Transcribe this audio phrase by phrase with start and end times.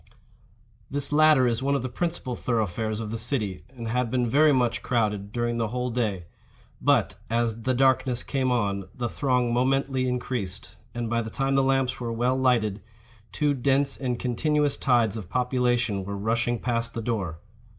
[0.89, 4.51] This latter is one of the principal thoroughfares of the city, and had been very
[4.51, 6.25] much crowded during the whole day.
[6.81, 11.61] But, as the darkness came on, the throng momently increased; and, by the time the
[11.61, 12.81] lamps were well lighted,
[13.31, 17.37] two dense and continuous tides of population were rushing past the door.